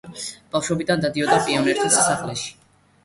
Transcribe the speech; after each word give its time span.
ბავშვობიდან 0.55 1.03
დადიოდა 1.05 1.37
პიონერთა 1.51 1.89
სასახლეში. 1.99 2.51